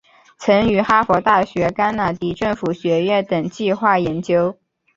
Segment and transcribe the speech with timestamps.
[0.39, 4.57] 曾于哈佛大学甘乃迪政府学院等计画研究。